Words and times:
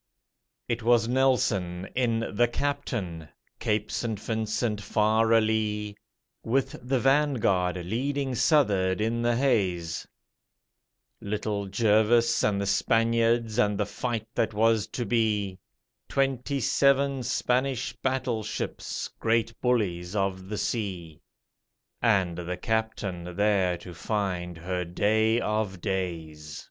_It 0.66 0.82
was 0.82 1.08
Nelson 1.08 1.86
in 1.94 2.20
the 2.34 2.48
'Captain', 2.48 3.28
Cape 3.58 3.90
St. 3.90 4.18
Vincent 4.18 4.80
far 4.80 5.30
alee, 5.34 5.94
With 6.42 6.80
the 6.82 6.98
'Vanguard' 6.98 7.76
leading 7.84 8.30
s'uth'ard 8.32 9.02
in 9.02 9.20
the 9.20 9.36
haze 9.36 10.08
Little 11.20 11.66
Jervis 11.66 12.42
and 12.42 12.58
the 12.62 12.66
Spaniards 12.66 13.58
and 13.58 13.76
the 13.76 13.84
fight 13.84 14.26
that 14.34 14.54
was 14.54 14.86
to 14.86 15.04
be, 15.04 15.58
Twenty 16.08 16.60
seven 16.60 17.22
Spanish 17.22 17.94
battleships, 17.96 19.08
great 19.18 19.52
bullies 19.60 20.16
of 20.16 20.48
the 20.48 20.56
sea, 20.56 21.20
And 22.00 22.38
the 22.38 22.56
'Captain' 22.56 23.36
there 23.36 23.76
to 23.76 23.92
find 23.92 24.56
her 24.56 24.86
day 24.86 25.42
of 25.42 25.82
days. 25.82 26.70